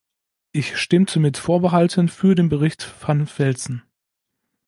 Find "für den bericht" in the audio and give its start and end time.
2.09-2.91